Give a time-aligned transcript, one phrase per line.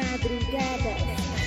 [0.00, 1.39] Madrugadas.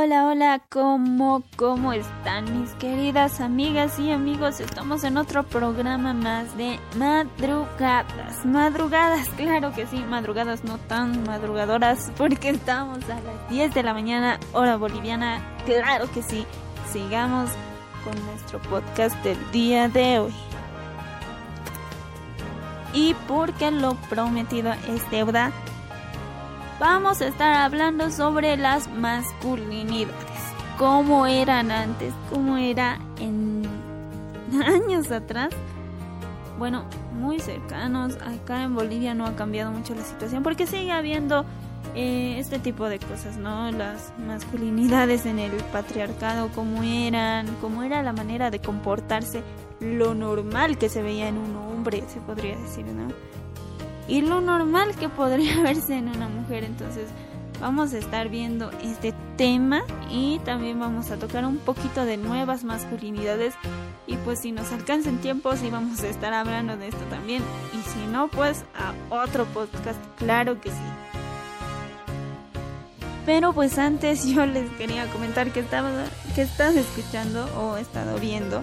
[0.00, 4.60] Hola, hola, ¿cómo, ¿cómo están mis queridas amigas y amigos?
[4.60, 8.46] Estamos en otro programa más de madrugadas.
[8.46, 13.92] Madrugadas, claro que sí, madrugadas no tan madrugadoras porque estamos a las 10 de la
[13.92, 15.42] mañana, hora boliviana.
[15.66, 16.46] Claro que sí,
[16.92, 17.50] sigamos
[18.04, 20.34] con nuestro podcast del día de hoy.
[22.94, 25.50] Y porque lo prometido es deuda,
[26.78, 30.16] vamos a estar hablando sobre las masculinidades.
[30.78, 33.62] Cómo eran antes, cómo era en
[34.64, 35.50] años atrás.
[36.58, 38.16] Bueno, muy cercanos.
[38.16, 41.44] Acá en Bolivia no ha cambiado mucho la situación porque sigue habiendo
[41.94, 43.70] eh, este tipo de cosas, ¿no?
[43.72, 49.42] Las masculinidades en el patriarcado, cómo eran, cómo era la manera de comportarse,
[49.80, 53.08] lo normal que se veía en un hombre, se podría decir, ¿no?
[54.08, 56.64] Y lo normal que podría verse en una mujer.
[56.64, 57.08] Entonces
[57.60, 62.64] vamos a estar viendo este tema y también vamos a tocar un poquito de nuevas
[62.64, 63.54] masculinidades
[64.06, 67.42] y pues si nos alcanza en tiempo sí vamos a estar hablando de esto también
[67.72, 70.76] y si no pues a otro podcast, claro que sí.
[73.26, 75.90] Pero pues antes yo les quería comentar que estaba
[76.34, 78.62] que estás escuchando o he estado viendo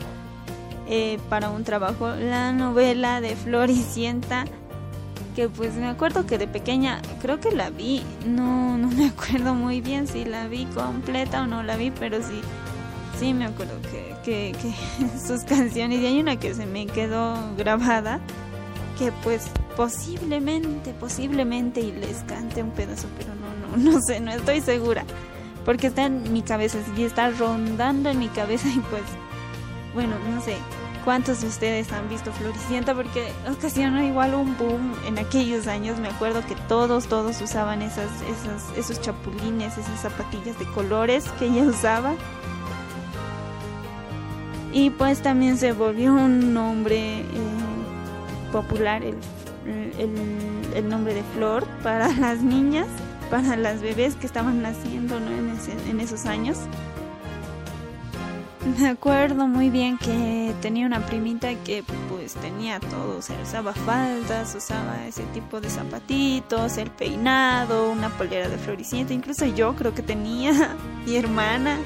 [0.88, 4.46] eh, para un trabajo la novela de Floricienta
[5.36, 9.54] que pues me acuerdo que de pequeña creo que la vi, no, no me acuerdo
[9.54, 12.42] muy bien si la vi completa o no la vi, pero sí,
[13.20, 17.36] sí me acuerdo que, que, que sus canciones, y hay una que se me quedó
[17.58, 18.20] grabada,
[18.98, 24.32] que pues posiblemente, posiblemente y les cante un pedazo, pero no, no, no sé, no
[24.32, 25.04] estoy segura,
[25.66, 29.04] porque está en mi cabeza, y está rondando en mi cabeza y pues,
[29.94, 30.56] bueno, no sé,
[31.06, 36.00] cuántos de ustedes han visto Floricienta porque ocasionó igual un boom en aquellos años.
[36.00, 41.46] Me acuerdo que todos, todos usaban esas, esas, esos chapulines, esas zapatillas de colores que
[41.46, 42.16] ella usaba.
[44.74, 47.26] Y pues también se volvió un nombre eh,
[48.52, 49.16] popular, el,
[49.66, 52.88] el, el, nombre de Flor, para las niñas,
[53.30, 55.32] para las bebés que estaban naciendo ¿no?
[55.32, 56.58] en, ese, en esos años.
[58.66, 63.74] Me acuerdo muy bien que tenía una primita que pues tenía todo, o sea, usaba
[63.74, 69.94] faldas, usaba ese tipo de zapatitos, el peinado, una polera de floricienta, incluso yo creo
[69.94, 71.78] que tenía mi hermana.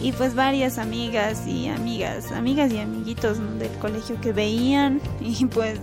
[0.00, 5.80] Y pues varias amigas y amigas, amigas y amiguitos del colegio que veían y pues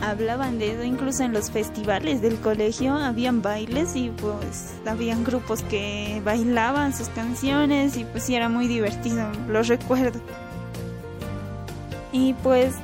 [0.00, 5.62] hablaban de eso, incluso en los festivales del colegio habían bailes y pues habían grupos
[5.62, 10.20] que bailaban sus canciones y pues sí era muy divertido, lo recuerdo.
[12.12, 12.74] Y pues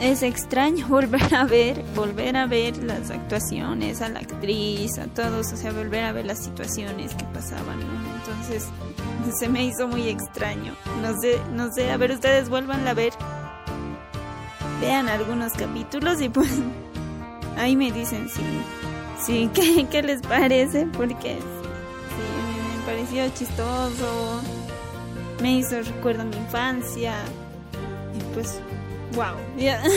[0.00, 5.52] es extraño volver a ver, volver a ver las actuaciones, a la actriz, a todos,
[5.52, 8.16] o sea, volver a ver las situaciones que pasaban, ¿no?
[8.16, 8.68] Entonces
[9.38, 10.74] se me hizo muy extraño.
[11.02, 13.12] No sé, no sé, a ver ustedes vuelvan a ver
[14.80, 16.50] vean algunos capítulos y pues
[17.56, 18.42] ahí me dicen si,
[19.24, 24.40] sí, ¿qué, ¿qué, les parece, porque sí, me pareció chistoso,
[25.42, 27.14] me hizo recuerdo mi infancia
[28.14, 28.60] y pues,
[29.14, 29.82] wow, ya.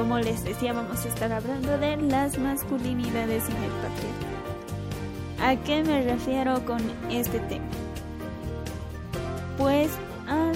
[0.00, 4.40] como les decía, vamos a estar hablando de las masculinidades en el patriarcado.
[5.42, 6.80] ¿A qué me refiero con
[7.10, 7.68] este tema?
[9.58, 9.90] Pues
[10.26, 10.52] a,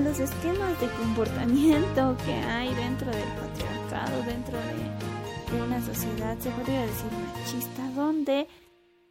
[0.00, 6.50] los esquemas de comportamiento que hay dentro del patriarcado, dentro de, de una sociedad, se
[6.50, 8.48] podría decir machista, donde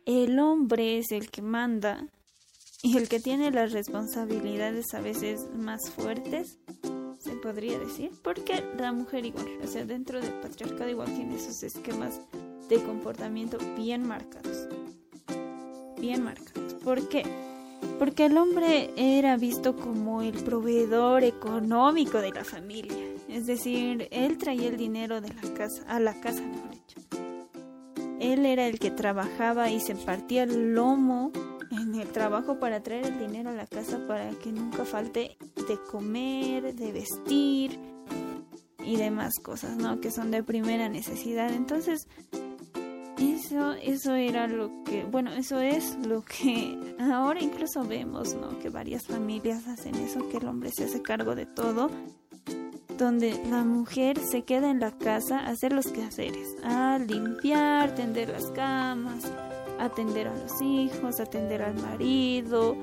[0.05, 2.05] el hombre es el que manda
[2.83, 6.59] y el que tiene las responsabilidades a veces más fuertes
[7.43, 12.21] podría decir, porque la mujer igual, o sea, dentro del patriarcado igual tiene esos esquemas
[12.69, 14.69] de comportamiento bien marcados.
[15.99, 16.73] Bien marcados.
[16.75, 17.23] ¿Por qué?
[17.99, 22.95] Porque el hombre era visto como el proveedor económico de la familia.
[23.27, 27.01] Es decir, él traía el dinero de la casa, a la casa, mejor dicho.
[28.21, 31.33] Él era el que trabajaba y se partía el lomo
[31.81, 35.37] en el trabajo para traer el dinero a la casa para que nunca falte
[35.67, 37.79] de comer, de vestir
[38.83, 39.99] y demás cosas, ¿no?
[39.99, 41.51] Que son de primera necesidad.
[41.51, 42.07] Entonces,
[43.17, 48.59] eso, eso era lo que, bueno, eso es lo que ahora incluso vemos, ¿no?
[48.59, 51.89] Que varias familias hacen eso, que el hombre se hace cargo de todo,
[52.97, 58.29] donde la mujer se queda en la casa a hacer los quehaceres, a limpiar, tender
[58.29, 59.31] las camas,
[59.85, 62.75] atender a los hijos, atender al marido,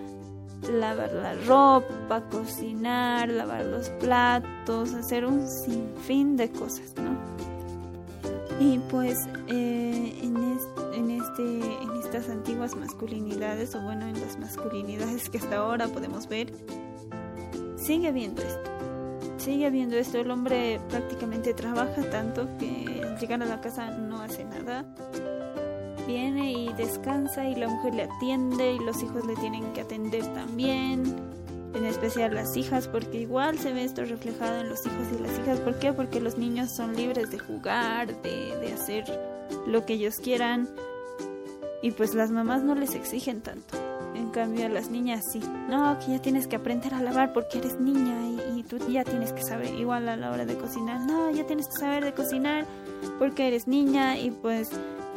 [0.69, 7.19] lavar la ropa, cocinar, lavar los platos, hacer un sinfín de cosas, ¿no?
[8.61, 10.37] Y pues eh, en,
[10.95, 16.29] en, este, en estas antiguas masculinidades, o bueno, en las masculinidades que hasta ahora podemos
[16.29, 16.53] ver,
[17.77, 18.71] sigue habiendo esto.
[19.39, 20.19] Sigue habiendo esto.
[20.19, 24.85] El hombre prácticamente trabaja tanto que al llegar a la casa no hace nada.
[26.11, 30.27] Viene y descansa y la mujer le atiende y los hijos le tienen que atender
[30.35, 31.05] también
[31.73, 35.39] en especial las hijas, porque igual se ve esto reflejado en los hijos y las
[35.39, 35.61] hijas.
[35.61, 35.93] ¿Por qué?
[35.93, 39.05] Porque los niños son libres de jugar, de, de hacer
[39.69, 40.69] lo que ellos quieran,
[41.81, 43.79] y pues las mamás no les exigen tanto.
[44.17, 45.41] En cambio las niñas sí.
[45.69, 49.05] No, que ya tienes que aprender a lavar porque eres niña y, y, tú ya
[49.05, 51.01] tienes que saber igual a la hora de cocinar.
[51.03, 52.67] No, ya tienes que saber de cocinar
[53.21, 54.71] porque eres niña y pues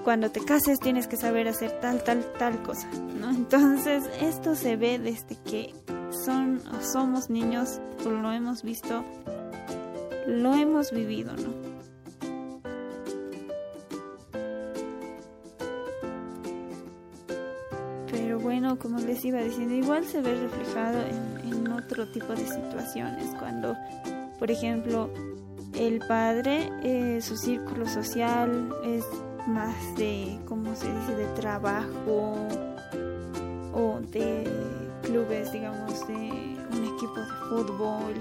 [0.03, 2.87] cuando te cases tienes que saber hacer tal, tal, tal cosa,
[3.19, 3.29] ¿no?
[3.29, 5.73] Entonces esto se ve desde que
[6.25, 9.03] son somos niños, lo hemos visto,
[10.27, 11.73] lo hemos vivido, ¿no?
[18.11, 22.45] Pero bueno, como les iba diciendo, igual se ve reflejado en, en otro tipo de
[22.45, 23.75] situaciones, cuando,
[24.37, 25.09] por ejemplo,
[25.75, 29.03] el padre, eh, su círculo social es
[29.47, 32.35] más de, ¿cómo se dice?, de trabajo
[33.73, 34.47] o de
[35.03, 38.13] clubes, digamos, de un equipo de fútbol,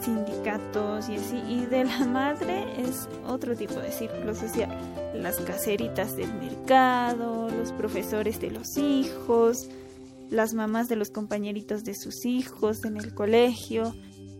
[0.00, 1.42] sindicatos y así.
[1.48, 4.70] Y de la madre es otro tipo de círculo social.
[5.14, 9.68] Las caseritas del mercado, los profesores de los hijos,
[10.30, 13.94] las mamás de los compañeritos de sus hijos en el colegio,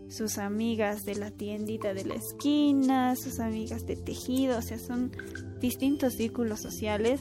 [0.09, 5.13] sus amigas de la tiendita de la esquina, sus amigas de tejido, o sea, son
[5.61, 7.21] distintos círculos sociales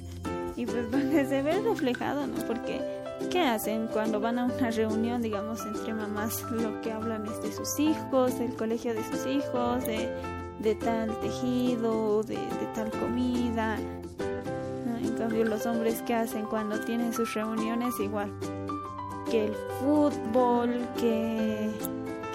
[0.56, 2.36] y pues donde se ve reflejado, ¿no?
[2.46, 2.82] Porque
[3.30, 6.44] ¿qué hacen cuando van a una reunión, digamos, entre mamás?
[6.52, 10.10] Lo que hablan es de sus hijos, del colegio de sus hijos, de,
[10.60, 13.78] de tal tejido, de, de tal comida.
[15.00, 17.94] En cambio, los hombres, ¿qué hacen cuando tienen sus reuniones?
[18.00, 18.32] Igual
[19.30, 21.70] que el fútbol, que,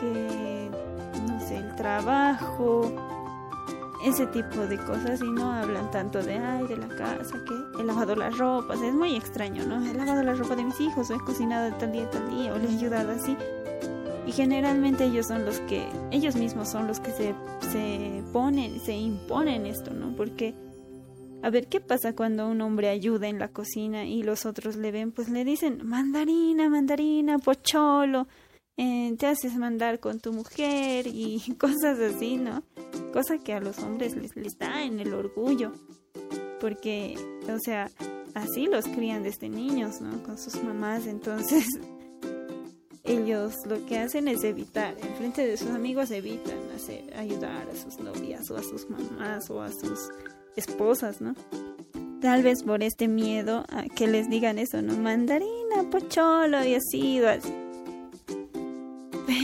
[0.03, 0.71] que
[1.27, 2.93] no sé, el trabajo,
[4.05, 7.85] ese tipo de cosas y no hablan tanto de ay de la casa que he
[7.85, 11.15] lavado las ropas es muy extraño no he lavado la ropa de mis hijos o
[11.15, 13.37] he cocinado tal día tal día o le he ayudado así.
[14.25, 17.35] Y generalmente ellos son los que ellos mismos son los que se,
[17.73, 20.55] se ponen se imponen esto no porque
[21.43, 24.93] a ver qué pasa cuando un hombre ayuda en la cocina y los otros le
[24.93, 28.27] ven pues le dicen mandarina mandarina pocholo
[28.77, 32.63] eh, te haces mandar con tu mujer y cosas así, ¿no?
[33.13, 35.73] Cosa que a los hombres les, les da en el orgullo,
[36.61, 37.17] porque,
[37.49, 37.91] o sea,
[38.35, 40.23] así los crían desde niños, ¿no?
[40.23, 41.67] Con sus mamás, entonces
[43.05, 47.77] ellos lo que hacen es evitar, en frente de sus amigos evitan hacer, ayudar a
[47.77, 50.09] sus novias o a sus mamás o a sus
[50.57, 51.35] esposas, ¿no?
[52.23, 54.95] Tal vez por este miedo a que les digan eso, ¿no?
[54.95, 57.53] Mandarina, pocholo y así, así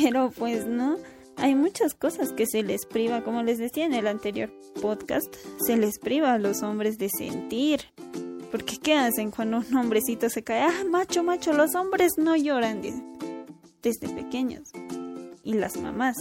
[0.03, 0.97] pero pues no,
[1.37, 5.77] hay muchas cosas que se les priva, como les decía en el anterior podcast, se
[5.77, 7.83] les priva a los hombres de sentir.
[8.51, 10.63] Porque ¿qué hacen cuando un hombrecito se cae?
[10.63, 12.83] Ah, macho, macho, los hombres no lloran
[13.83, 14.71] desde pequeños.
[15.45, 16.17] Y las mamás,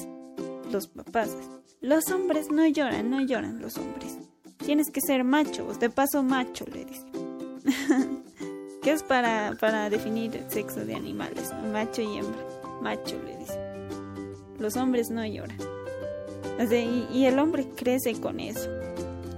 [0.71, 1.35] los papás,
[1.81, 4.17] los hombres no lloran, no lloran los hombres.
[4.57, 7.11] Tienes que ser macho, de paso macho, le dicen.
[8.81, 12.56] ¿Qué es para, para definir el sexo de animales, macho y hembra.
[12.81, 13.67] Macho, le dicen
[14.59, 15.57] los hombres no lloran.
[17.13, 18.69] y, el hombre crece con eso.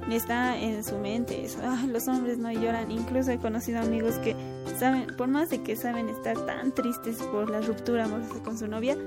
[0.09, 1.59] Está en su mente eso.
[1.61, 2.89] Ah, los hombres no lloran.
[2.89, 4.35] Incluso he conocido amigos que
[4.79, 8.67] saben, por más de que saben estar tan tristes por la ruptura amorosa con su
[8.67, 8.97] novia,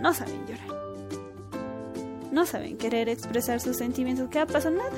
[0.00, 0.82] no saben llorar.
[2.30, 4.28] No saben querer expresar sus sentimientos.
[4.30, 4.76] ¿Qué ha pasado?
[4.76, 4.90] Nada.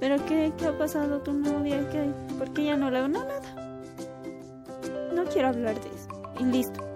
[0.00, 1.88] ¿Pero qué, qué ha pasado tu novia?
[1.90, 3.80] ¿Qué, ¿Por qué ya no le No, nada.
[5.14, 6.08] No quiero hablar de eso.
[6.40, 6.89] Y listo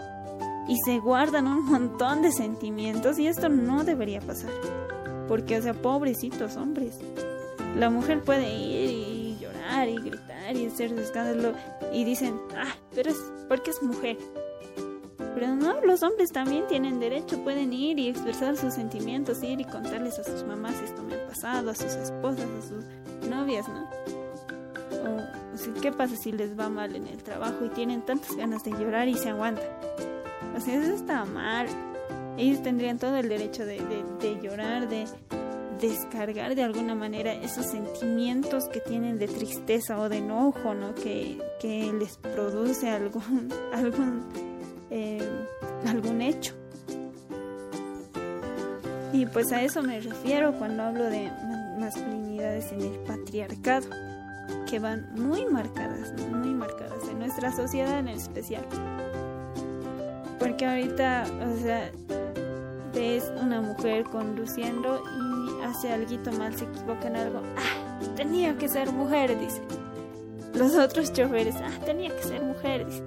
[0.68, 4.50] y se guardan un montón de sentimientos y esto no debería pasar.
[5.28, 6.98] Porque, o sea, pobrecitos hombres.
[7.76, 11.52] La mujer puede ir y llorar y gritar y hacer escándalo
[11.92, 13.18] y dicen, ah, pero es
[13.48, 14.16] porque es mujer.
[15.34, 19.64] Pero no, los hombres también tienen derecho, pueden ir y expresar sus sentimientos, ir y
[19.64, 23.88] contarles a sus mamás esto me ha pasado, a sus esposas, a sus novias, ¿no?
[25.04, 28.70] O, ¿qué pasa si les va mal en el trabajo y tienen tantas ganas de
[28.72, 29.64] llorar y se aguantan?
[30.56, 31.66] O sea, eso está mal.
[32.36, 33.80] Ellos tendrían todo el derecho de,
[34.20, 35.06] de llorar, de
[35.80, 40.94] descargar de alguna manera esos sentimientos que tienen de tristeza o de enojo, ¿no?
[40.94, 44.24] Que, que les produce algún, algún,
[44.90, 45.46] eh,
[45.86, 46.54] algún hecho.
[49.12, 51.30] Y pues a eso me refiero cuando hablo de
[51.78, 53.88] masculinidades en el patriarcado,
[54.68, 58.64] que van muy marcadas, muy marcadas en nuestra sociedad en especial.
[60.44, 61.90] Porque ahorita, o sea,
[62.92, 67.40] ves una mujer conduciendo y hace algo mal, se equivoca en algo.
[67.56, 69.62] Ah, tenía que ser mujer, dice.
[70.52, 73.02] Los otros choferes, ah, tenía que ser mujer, dice.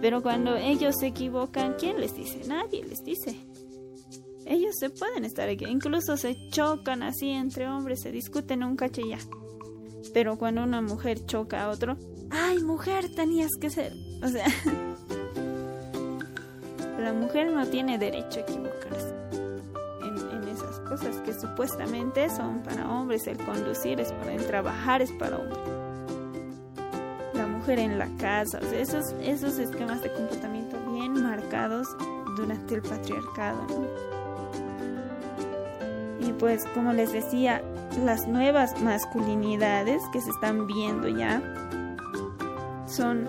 [0.00, 2.40] Pero cuando ellos se equivocan, ¿quién les dice?
[2.48, 3.36] Nadie les dice.
[4.46, 9.02] Ellos se pueden estar aquí, incluso se chocan así entre hombres, se discuten un cacho
[9.06, 9.18] ya.
[10.14, 11.98] Pero cuando una mujer choca a otro,
[12.30, 13.92] ¡ay, mujer, tenías que ser!
[14.22, 14.46] O sea,
[17.00, 19.14] la mujer no tiene derecho a equivocarse
[20.02, 25.12] en, esas cosas que supuestamente son para hombres, el conducir es para el trabajar es
[25.12, 25.58] para hombres.
[27.34, 31.88] La mujer en la casa, esos esquemas de comportamiento bien marcados
[32.36, 33.66] durante el patriarcado.
[36.20, 37.62] Y pues como les decía,
[38.04, 41.40] las nuevas masculinidades que se están viendo ya
[42.86, 43.28] son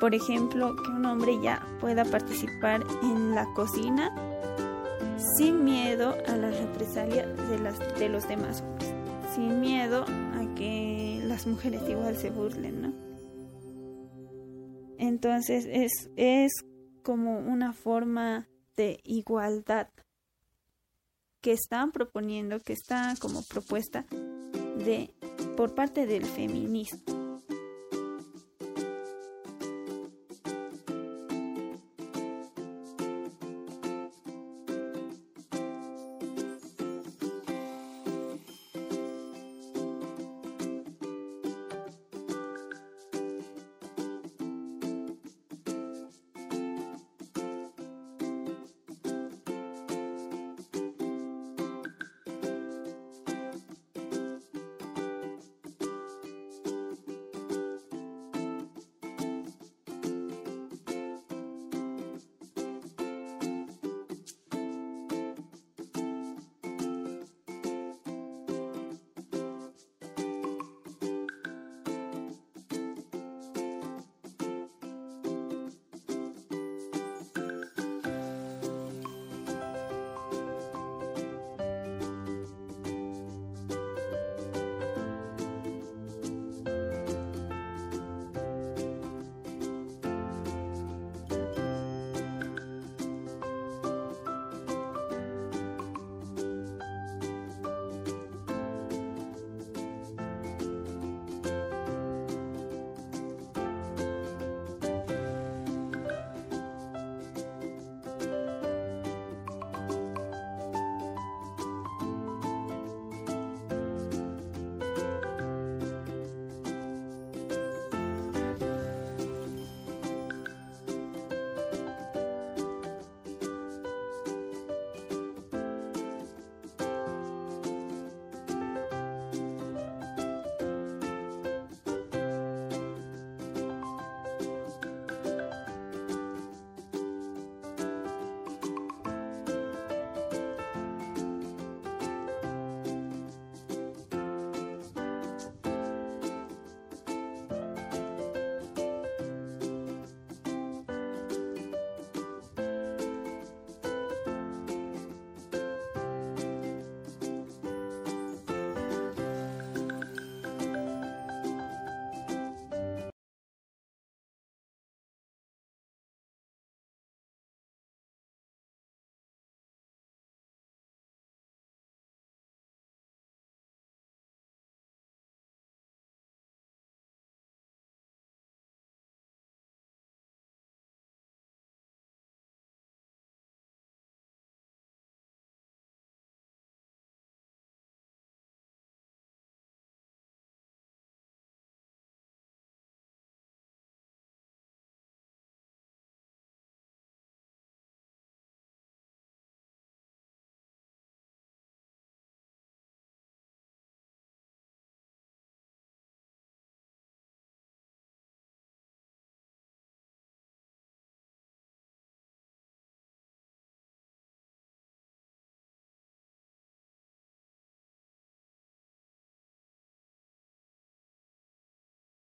[0.00, 4.14] por ejemplo, que un hombre ya pueda participar en la cocina
[5.36, 6.54] sin miedo a las,
[7.98, 8.94] de los demás hombres,
[9.34, 12.92] sin miedo a que las mujeres igual se burlen, ¿no?
[14.98, 16.52] Entonces es, es
[17.02, 19.88] como una forma de igualdad
[21.40, 24.06] que están proponiendo, que está como propuesta
[24.84, 25.14] de
[25.56, 27.17] por parte del feminismo